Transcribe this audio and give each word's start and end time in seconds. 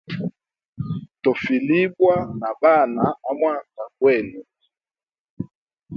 Tofilibwa 1.23 2.15
na 2.39 2.49
bana 2.61 3.05
amwanda 3.29 3.83
gwenu. 3.97 4.39